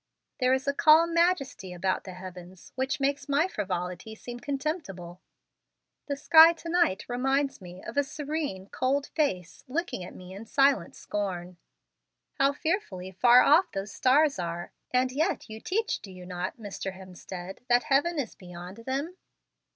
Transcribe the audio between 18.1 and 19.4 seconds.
is beyond them?"